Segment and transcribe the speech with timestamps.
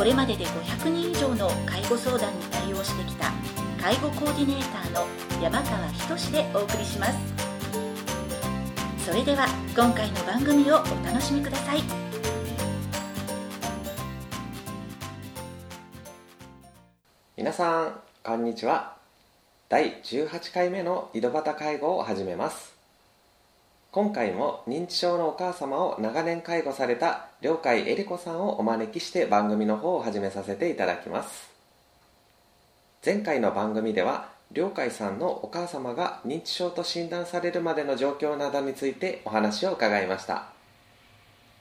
[0.00, 3.30] これまでで500人以上の介護相談に対応してきた
[3.78, 5.06] 介護コーディネーターの
[5.42, 7.18] 山川仁でお送りします。
[9.04, 11.82] それでは今回の番組をお楽しみください。
[17.36, 18.96] 皆さんこんにちは。
[19.68, 22.79] 第18回目の井戸端介護を始めます。
[23.92, 31.50] 今回も認知症のお母様を長年介護された両海恵理子さんをお招きして番組の方を始めさせていただきます。
[33.04, 40.44] 前回の番組では両海さんのお母様が認知症と診断されるまでの状況などについてお話を伺いました。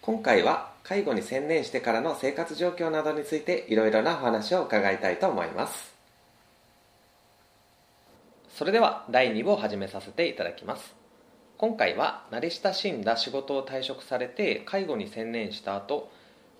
[0.03, 5.91] 今回は介護に専念してからの生活状況などについていろいろなお話を伺いたいと思います。
[8.55, 10.99] それでは第2部を始めさせていただきます。
[11.59, 16.09] 今回は慣れ親しんだ仕事を退職されて介護に専念した後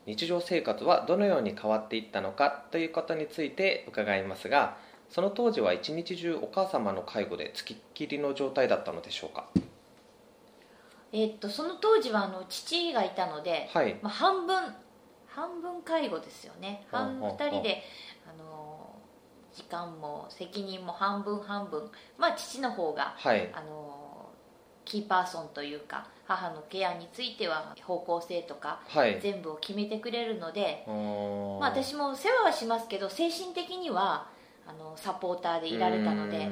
[0.05, 4.75] 日常生活はどのように変わっていったのかということについて伺いますが
[5.09, 9.47] その当時は一日中お母様の介護でつきっきりの状態だったのでしょうか？
[11.14, 13.97] えっとその当時はあの父がいたので、はい。
[14.02, 14.61] まあ、半分
[15.27, 16.86] 半分介護ですよね。
[16.92, 17.47] 半ほうほうほう。
[17.47, 17.83] 2人で
[18.30, 18.89] あの
[19.53, 21.89] 時間も責任も半分半分。
[22.17, 23.50] まあ父の方がはい。
[23.53, 24.18] あの
[24.89, 29.19] キーパーソンというか母のケアについては方向性とかはい。
[29.21, 34.27] 全部を決めてくれるので、まあ、私も世話はしますけど精神的には
[34.67, 36.49] あのサポーターでいられたのうで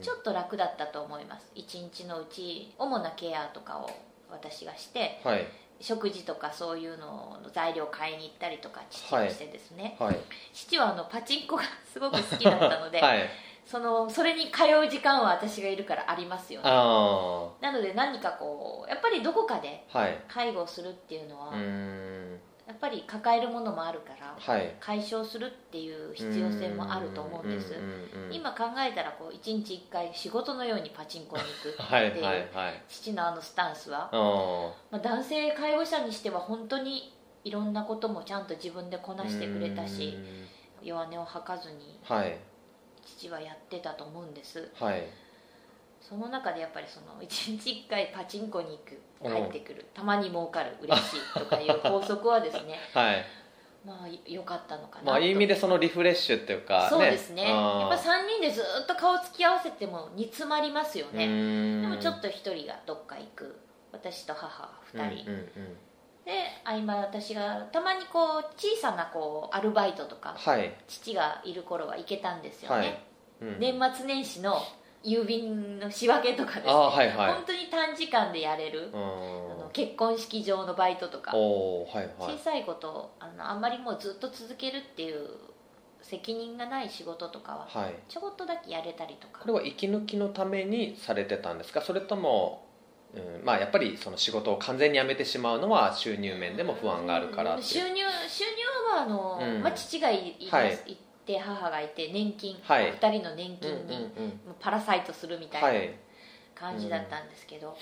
[0.00, 1.50] ちょっと楽だったと思います。
[1.54, 3.90] 一日のうち主なケアとかを
[4.30, 5.46] 私がしてはい。
[5.82, 10.16] 食事とかそういうのの材料買いに行ったりとか父がしてですね、はい。
[10.52, 13.28] 父はあのパチンコがすごく好きだったので、 はい
[13.70, 16.68] そのそれに通う時間は私がいるからありますよね。
[16.68, 19.86] あなので何かこうやっぱりどこかで
[20.26, 22.40] 介護をするっていうのは、うーん。
[22.66, 24.74] やっぱり抱えるものもあるからはい。
[24.80, 27.76] 解消するっていう必要性もあると思うんです。
[28.32, 40.18] 今考えたらこう1日1回仕事のようにパチンコに行くってはいいう はいはい父のあのスタンスは、あまあ、男性介護者にしては本当にいろんなこともちゃんと自分でこなしてくれたし
[40.82, 42.36] 弱音を吐かずにはい
[43.04, 44.70] 父はやってたと思うんです。
[44.74, 45.02] はい。
[46.00, 49.32] その中でやっぱりその1日1回パチンコに行くうん。
[49.32, 53.24] 入ってくるたまに儲かる嬉しいとかいう法則はですね はい。
[53.84, 55.06] まあ良かったのかなと。
[55.06, 57.44] まあいい意味でそのリフレッシュっていうかそうですね。
[57.48, 61.26] やっぱ3人でずっと顔つき合わせても煮詰まりますようね
[61.82, 63.60] でもちょっと1人がどっか行く。
[63.92, 65.78] 私と母2人、うんうんうん
[66.24, 66.32] で
[66.64, 70.74] 合間私がたまにこう小さなこうアルバイトとかはい。
[70.86, 72.98] 父がいる頃は行けたんですよね、はい。
[73.42, 73.58] うん。
[73.58, 74.60] 年末年始の
[75.02, 77.32] 郵便の仕分けとかですね、はいはい。
[77.34, 79.00] 本当に短時間でやれる、うあん
[79.60, 81.34] の結婚式場のバイトとか。
[81.34, 81.40] はい
[81.96, 82.08] はい。
[82.18, 85.26] 小さいことあのあんまりもうずっと続けるっていう
[86.02, 87.94] 責任がない仕事とかははい。
[88.08, 89.40] ちょこっとだけやれたりとか。
[89.40, 91.80] これは息抜きのためにされてたんですか？
[91.80, 92.66] それとも、
[93.14, 97.96] うん、まあやっぱりその仕事を完全に辞めてしまうのは収入面でも不安があるから収入
[98.28, 98.50] 収入
[98.94, 99.62] はあの、うん。
[99.62, 100.80] まあ、父がいいます、はい。
[100.86, 102.92] いて母がいて年金、はい。
[102.92, 104.12] 2人の年金に、
[104.60, 105.94] パラサイトするみたいなはい。
[106.54, 107.76] 感じだったんですけど、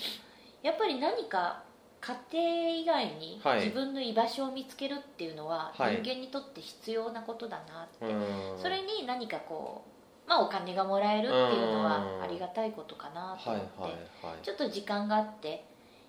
[0.62, 1.64] やっぱり何か
[2.00, 8.62] 家庭以外にはい自分の居場所を見つけるっていうのは人はい間にとって必要なことだなって、うん。
[8.62, 9.97] それに何かこう、
[10.28, 12.22] まあ、お金がもらえるっていうのはうん。
[12.22, 15.64] ありがたいことかなとはい思って、はいはいちょっと時間があって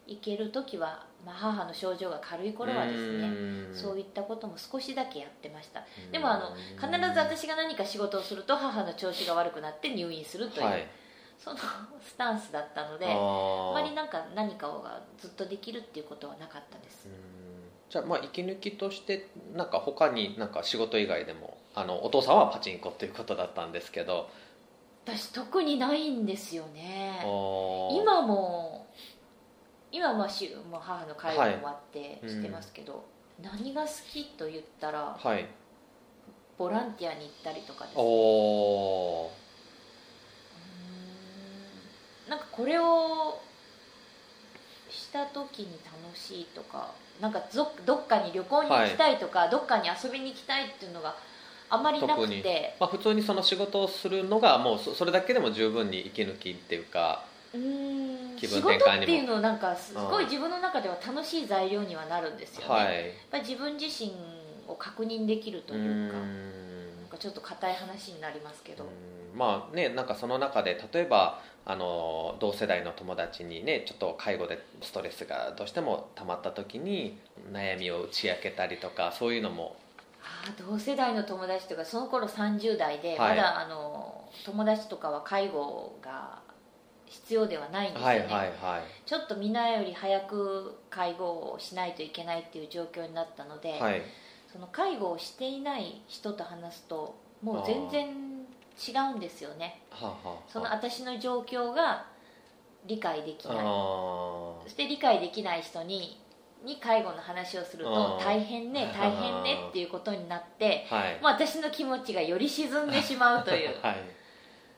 [0.05, 3.71] 行ける時は、まあ、母の症状が軽い頃はですねうん。
[3.73, 5.79] そういったことも少しだけやってました。
[5.79, 6.11] うん。
[6.11, 10.87] でもあの必ず私が何か仕事をすると母の調子が悪くなって入院するという、はい。
[11.37, 11.57] その
[12.01, 17.07] スタンスだったのであまりなんか何かがずっとできるっていうことはなかったです。
[17.07, 17.13] うん。
[17.89, 24.29] じゃあまあ息抜きとしてなんか他になんか仕事以外でもあのお父さんはパチンコっていうことだったんですけど。
[25.05, 27.21] 私特にないんですよね。
[27.23, 28.85] 今も
[29.89, 32.29] 今はしもう母の介護も終わってはい。
[32.29, 33.05] してますけど、
[33.41, 35.47] 何が好きと言ったらはい。
[36.57, 37.93] ボランティアに行ったりとかです。
[37.95, 42.29] おおうーん。
[42.29, 43.39] なんかこれを
[44.89, 51.15] した時に楽しいとかなんかぞどっかに旅行に行きたいとか、どっかに遊びに行きたいっていうのが
[51.69, 52.75] あまりなくて。
[52.79, 57.23] まあ、普通にその仕事をするのがもうそそれだけでも十分に息抜きっていうか
[57.53, 58.35] うーん。
[58.35, 59.03] 気仕事分転換にも。
[59.03, 62.83] っていうのをなんかすごい自分の中では楽しい材料にはなるんですよね、はい。
[62.83, 62.93] やっ
[63.31, 64.13] ぱり自分自身
[64.67, 67.05] を確認できるというかなん。
[67.05, 69.37] んかちょっと硬い話になりますけど、うん。
[69.37, 77.19] まあねなんかその中で例えばあの同世代の友達にねちょっと介護でストレスがどうしても溜まった時に
[77.51, 79.75] 悩みを打ち明けたりとかそういうのも
[80.57, 83.29] 同世代の友達とかその頃30代で、はい。
[83.29, 86.39] まだあの友達とかは介護が
[87.05, 88.81] 必要ではないんですよね、はいはいはい。
[89.05, 94.01] ちょっとみんなより早く介護をしないといけないっていう状況になったので、はい。
[94.51, 99.81] その介護をしていない人と話すともう全然違うんですよね。
[99.91, 102.05] はあはその私の状況が
[102.85, 103.57] 理解できない。
[103.57, 106.19] あそして理解できない人に
[106.63, 111.13] に介護の話をすると大変ね大変ねっていうことになってーはい。
[111.15, 113.69] もう私の気持ちがより沈んでしまうという。
[113.81, 113.95] はい。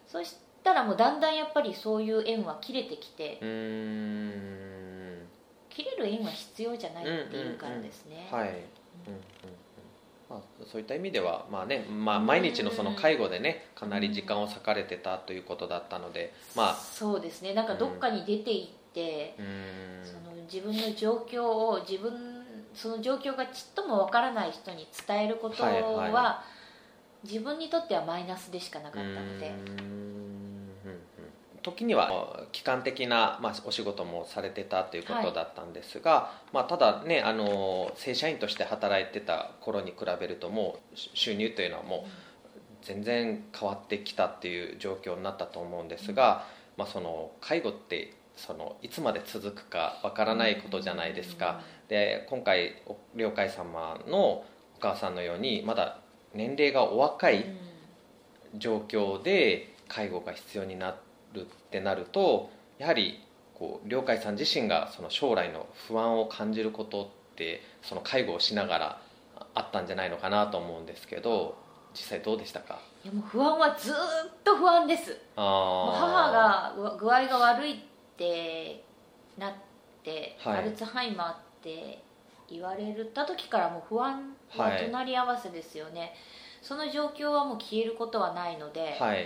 [0.08, 5.28] そしたらもうだんだんやっぱりそういう縁は切れてきてうーん。
[5.70, 8.62] 切れる縁は必要じゃないっていうからですね、はい、うんうんうん。
[10.30, 16.74] まあ、そういった意味では、まあねまあ、毎日のその介護でねかなり時間を割かれてたということだったので、まあ。
[16.76, 17.54] そうですね。
[17.54, 19.36] なんかどっかに出て行って、
[20.04, 22.42] その自分の状況を自分
[22.74, 26.44] その状況がちっともわからない人に伝えることは、はいは
[27.24, 29.52] 自分にとってはマイナスでしかなかったので。
[31.64, 42.10] 時には機関的な、まあ、お仕事もされてたということだったんですが、まあ、ただねあの正社員として働いてた頃に比べるともう収入というのはもう
[42.82, 46.48] 全然変わってきたっていう状況になったと思うんですが、
[46.78, 51.62] まあ、その介護ってそのいつまで続くかわからないことじゃないですか。
[51.88, 54.46] で今回お了解様のお
[54.80, 56.00] 母さんのようにまだ
[56.34, 57.46] 年齢がお若い
[58.56, 60.96] 状況で介護が必要にな
[61.34, 62.50] るってなると
[62.80, 63.24] やはり
[63.54, 69.02] こう了解さん自身がその将来の不安を感じることってその介護をしながら
[69.54, 71.58] あったんじゃないのかなと思うんですけど
[71.94, 72.80] 実際どうでしたか？
[73.04, 73.98] いやもう不安はずーっ
[74.44, 75.18] と不安です。
[75.36, 77.84] あ母が具具合が悪い
[78.22, 78.84] って
[79.38, 79.54] なっ
[80.04, 80.58] て、はい。
[80.60, 82.04] アルツハイマーって
[82.48, 84.86] 言われた時からもう不安ははい。
[84.86, 86.14] 隣り合わせですよね、
[86.62, 89.26] その状況はもう消えることはないので、はい。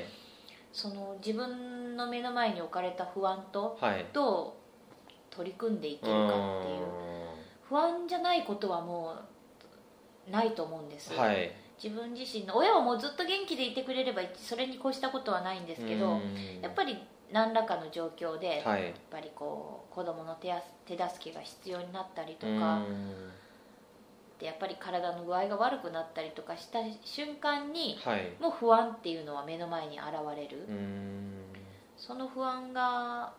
[0.72, 4.06] その自分の目の前に置かれた不安とはい。
[4.14, 4.66] どう
[5.30, 7.26] 取り組んでいけうるかっていうー
[7.68, 9.16] 不安じゃないことはも
[10.28, 11.52] うないと思うんです、んはい。
[11.82, 16.22] 自分自身の親はもうずっと元気でいてくれればそれに越したことはないんですけど、
[16.62, 16.98] やっぱり
[17.32, 18.86] 何らかの状況で、はい。
[18.86, 22.82] やっぱりこう子供の手や手助けが必要になったりとりか、
[24.40, 28.34] でやっぱり体の具合が悪くなったりとかした瞬間にはい。
[28.40, 30.68] もう不安っていうのは目の前に現れる、
[31.98, 33.34] その不安が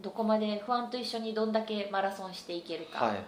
[0.00, 3.20] どこまで不安と一緒にどんだけマラソンしていけるか、はいはい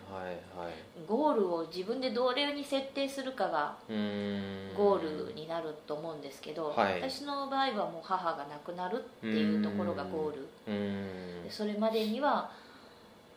[0.57, 0.73] はい。
[1.09, 7.01] ゴールを自分でどれに設定するかがゴールになると思うんですけど、はい。
[7.01, 11.51] 私の場合はもう母が亡くなるっていうところがゴール。
[11.51, 12.53] それまでには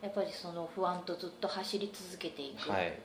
[0.04, 3.00] やっぱりその不安とずっと走り続けていく、はい。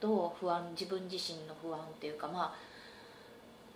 [0.00, 2.54] どう不安自分自身の不安っていうかまあ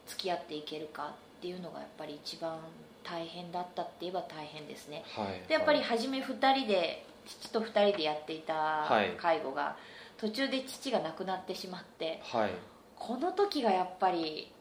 [0.07, 2.59] 付き合っていけるかっていうのがやっぱり一番
[3.04, 5.04] 大変だったって言えば大変ですね。
[5.16, 5.49] はい。
[5.49, 9.11] でやっぱり初め2人で父と2人でやっていたはい。
[9.16, 9.76] 介護が、
[10.18, 12.50] 途中で父が亡くなってしまってはい。
[12.97, 14.52] この時がやっぱり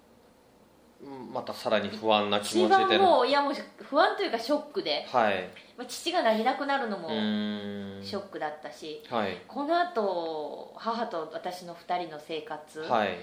[1.03, 5.50] うんまたさらに不安な気一持ちで番もういやもう不安というかショックで、はい。
[5.77, 9.41] まあ、父がいなくなるのもショックだったし、はい。
[9.48, 13.17] このあと母と私の2人の生活、はい。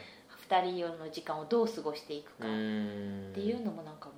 [0.49, 4.09] 2人の時間をどう過ごしていくうかっていうのもなんか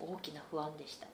[0.00, 1.06] 大きな不安でした。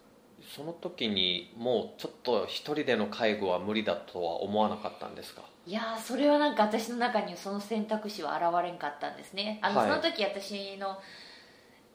[0.57, 5.43] その時にもうちょっと一人での介護は無理だとは思わなかったんですか？
[5.67, 9.59] いやーそれはなんか私の中にその選択肢は現れんかったんですね。
[9.63, 10.99] あの、はいその時私の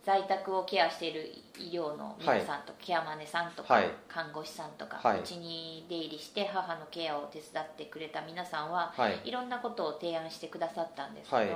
[0.03, 1.29] 在宅をケアしている
[1.59, 3.89] 医療の皆さんと、ケアマネさんとか、はい。
[4.07, 9.19] 看護師さんとかはいうち、に出入りして母のケアを手伝ってくれた皆さんははい。
[9.25, 11.49] いろんなことを提案してくださったんですけど、はい。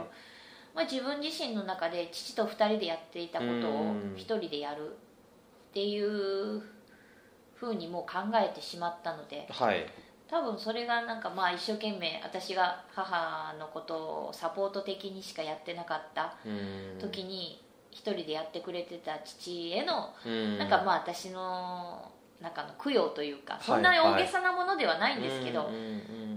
[0.75, 3.55] まあ、自分自身の中で父と2人でやっていたことをう
[3.93, 4.15] ん。
[4.17, 4.97] 1人でやる
[5.71, 6.61] っていう
[7.55, 9.85] ふうにもう考えてしまったのではい。
[10.29, 16.37] 多分それがなんかまあ一生懸命私が母のことをサポート的にしかやってなかった
[16.99, 17.61] 時に
[17.91, 20.13] 1人でやってくれてた父への
[20.57, 22.09] なんかまあ私の
[22.41, 25.69] 中の供養というかいそんなに大げさなものではないんですけど、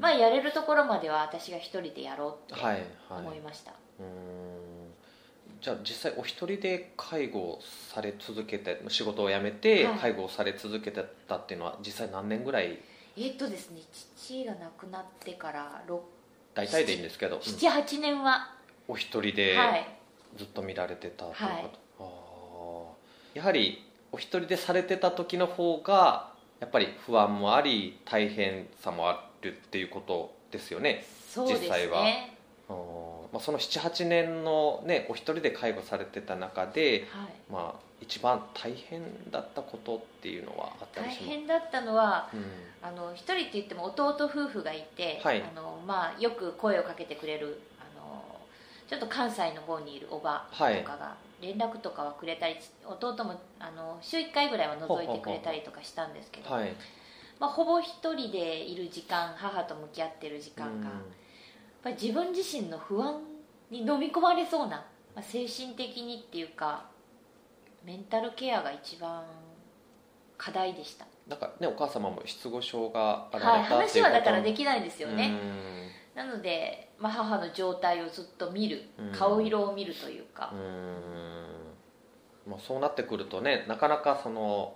[0.01, 2.85] まあやれるところまでは私が1人でやろうってはいはい。
[3.21, 4.64] 思いました、うーん
[5.65, 9.99] じゃあ実際お一人で介護をされ続けて仕事を辞めてはい。
[9.99, 12.79] 介護をされ続けてたっていうのは実際何年ぐらい？
[13.17, 15.99] えっとですね父が亡くなってから6
[16.53, 18.53] 大体でいいんですけど、うん78年は、
[18.87, 19.89] お一人ではい。
[20.37, 21.71] ずっと見られてたということ、はい。
[21.99, 23.39] あー。
[23.39, 32.05] やはりお一人でされてた時の方がやっぱり不安もあり大変さもあるっていうことですよねそうです実際は
[32.69, 37.53] まあ、その78年のねお一人で介護されてた中で、はい。
[37.53, 41.29] まあ、一番大変だったことっていうのはあったり大します？
[41.29, 42.45] 変だったのはうん。
[42.83, 45.43] あの一人って言っても弟夫婦がいて、はい。
[45.43, 48.25] あのまあ、よく声をかけてくれるあの
[48.89, 50.65] ちょっと関西の方にいるおばとか
[50.97, 52.57] が連絡とかはくれたり
[52.87, 56.73] 弟もあの週1回ぐらいは覗いてくれたりとかしたんですけどはい。
[57.39, 60.93] まあ、ほぼ一人でいる時間母と向き合ってる時間が、やっ
[61.85, 63.21] ぱり自分自身の不安
[63.71, 66.87] に飲み込まれそうな、まあ、精神的にっていうか
[67.85, 69.23] メンタルケアが一番
[70.39, 71.07] 課題でした。
[71.29, 75.39] なんかねお母様も失語症があらはい、れたってい話はだからできないんですよね、
[76.15, 76.27] うん。
[76.27, 79.13] なので、まあ、母の状態をずっと見るうん。
[79.13, 80.51] 顔色を見るというか。
[80.53, 82.51] う、ん。
[82.51, 84.75] まあ、そうなってくるとねなかなかその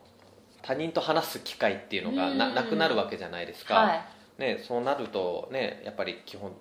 [0.63, 2.55] 他人と話す機会っていうのがなうん。
[2.55, 4.05] なくなるわけじゃないですか、はい
[4.39, 6.53] ね、そうなるとねやっぱり基本、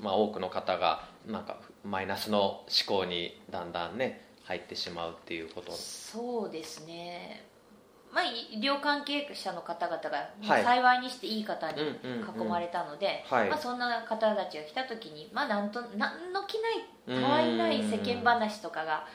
[0.00, 5.72] まあ、多くの方がなんかマイナスの思考にだんだんね入ってしまうっていうこと。
[5.72, 7.44] そうですね。
[8.10, 10.64] まあ医療関係者の方々が、はい。
[10.64, 13.50] 幸いにしていい方に囲まれたので、はい。
[13.50, 19.06] まあ、そんな方たちが来た時に、まあ、なんと何の気ないうんたわいない世間話とかが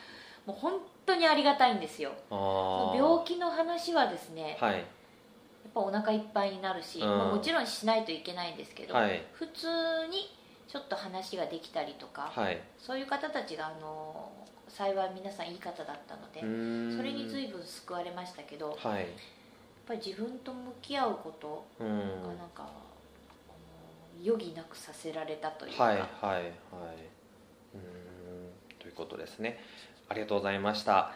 [0.46, 2.12] もう本当にありがたいんですよ。
[2.30, 4.84] 病気の話はですね、はい
[5.74, 7.08] ぱお腹いっぱいになるし、うん。
[7.08, 9.22] まあもちろんしないといけないんですけど、はい。
[9.32, 9.66] 普通
[10.08, 10.30] に
[10.68, 12.60] ちょっと話ができたりとか、はい。
[12.78, 14.30] そういう方たちがあの
[14.68, 16.40] 幸い皆さんいい方だったので、
[16.96, 19.06] それに随分救われましたけどやっはい
[19.86, 21.88] ぱり自分と向き合うことうん。
[22.22, 22.68] がなんか、
[24.24, 26.44] 余儀なくさせられたというか、はいはいはい。
[27.74, 28.50] うん。
[28.78, 29.60] ということですね。
[30.08, 31.12] ありがとうございました。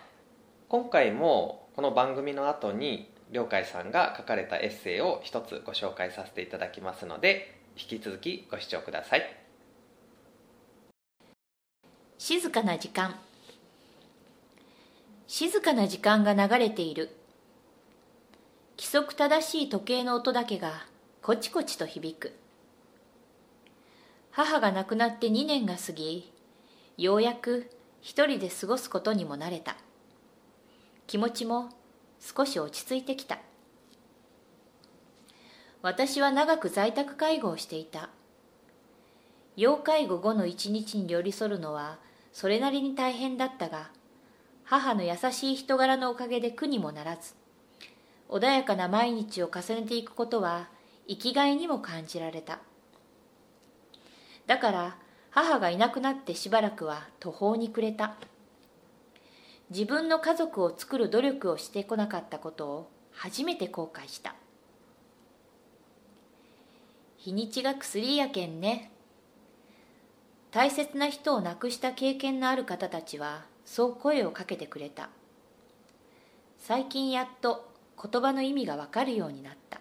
[0.68, 9.36] 今回もこの番組の後に良海さんが書かれたエッセイを一つご紹介させていただきますので引き続きご視聴ください。
[12.18, 13.14] 静かな時間。
[15.26, 17.10] 静かな時間が流れている。
[18.76, 20.86] 規則正しい時計の音だけが
[21.22, 22.32] コチコチと響く。
[24.30, 26.32] 母が亡くなって2年が過ぎ
[26.96, 27.70] ようやく
[28.00, 29.76] 一人で過ごすことにも慣れた。
[31.06, 31.70] 気持ちも
[32.20, 33.38] 少し落ち着いてきた。
[35.82, 38.10] 私は長く在宅介護をしていた。
[39.56, 41.98] 要介護後の一日に寄り添うのは
[42.32, 43.90] それなりに大変だったが
[44.62, 47.34] 母の優しい人柄のおかげで苦にもならず
[48.28, 50.68] 穏やかな毎日を重ねていくことは
[51.08, 52.60] 生きがいにも感じられた。
[54.46, 54.96] だから
[55.30, 58.14] 母がいなくなってしばらくは途方に暮れた。
[59.70, 64.34] 自分の家族を作る努力をしてこなかったことを初めて後悔した。
[67.18, 68.90] 日にちが薬やけんね。
[70.50, 75.10] 大切な人を亡くした経験のある方たちはそう声をかけてくれた。
[76.58, 77.68] 最近やっと
[78.02, 79.80] 言葉の意味がわかるようになった。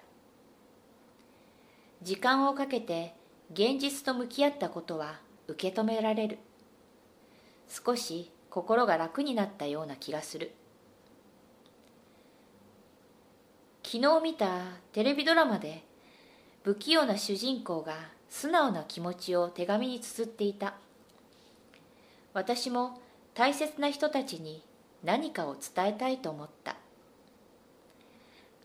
[2.02, 3.16] 時間をかけて
[3.54, 6.40] 現実と向き合ったことは受け止められる。
[7.70, 10.52] 少し心が楽になったような気がする。
[13.84, 14.62] 昨日見た
[14.94, 15.84] テレビドラマで
[16.64, 17.94] 不器用な主人公が
[18.30, 20.74] 素直な気持ちを手紙に綴っていた。
[22.34, 23.00] 私も
[23.36, 24.64] 大切な人たちに
[25.04, 26.78] 何かを伝えたいと思った。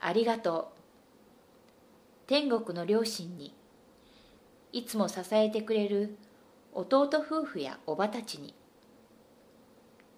[0.00, 2.28] ありがとう。
[2.28, 3.54] 天国の両親に
[4.72, 6.16] いつも支えてくれる
[6.72, 8.54] 弟夫婦やおばたちに。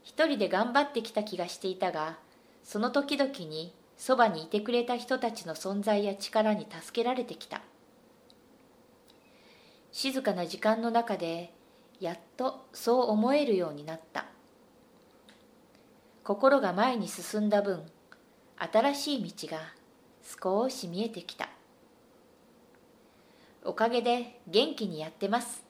[0.05, 2.19] 一人で頑張ってきた気がしていたが
[2.63, 7.63] その時々にそばにいてくれた人たちの存在や力に助けられてきた。
[9.93, 11.53] 静かな時間の中で
[12.01, 14.27] やっとそう思えるようになった。
[16.25, 17.83] 心が前に進んだ分
[18.59, 19.59] 新しい道が
[20.43, 21.49] 少し見えてきた。
[23.63, 25.65] おかげで元気にやってます。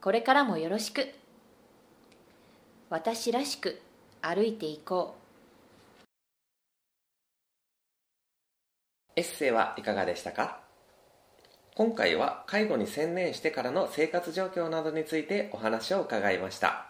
[0.00, 1.08] これからもよろしく。
[2.88, 3.80] 私らしく
[4.22, 5.16] 歩いていこ
[5.98, 6.00] う。
[9.16, 10.60] エッセイはいかがでしたか？
[11.74, 16.86] 今回は介護に専念してからの生活状況などについてお話を伺いました。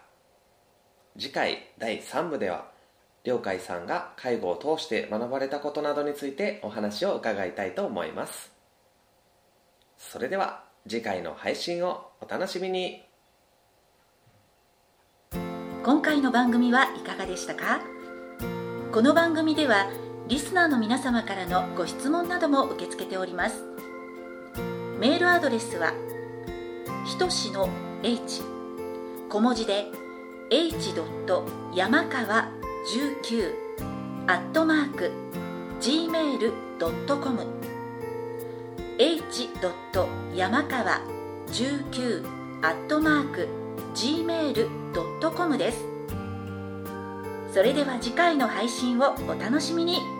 [1.17, 2.67] 次回第3部では
[3.23, 8.51] 良海さんが介護を通して学ばれたことなどについてお話を伺いたいと思います。
[9.97, 13.06] それでは次回の配信をお楽しみに。
[15.87, 17.79] 今回の番組はいかがでしたか？
[18.91, 19.89] この番組では
[20.27, 23.63] リスナーの皆様からのご質問なども受け付けております
[24.99, 25.93] メールアドレスは
[27.05, 27.69] ひとしの
[28.03, 28.41] h
[29.29, 29.85] 小文字で
[30.49, 30.93] h.
[31.73, 32.49] 山川
[32.93, 33.53] 19
[34.27, 35.13] アットマーク
[35.79, 37.47] gmail.com
[38.99, 39.49] h.
[40.35, 41.01] 山川
[41.47, 42.25] 19
[42.61, 43.47] アットマーク
[43.95, 44.86] gmail.com
[45.57, 45.85] です。
[47.53, 50.16] それでは次回の配信をお楽しみに。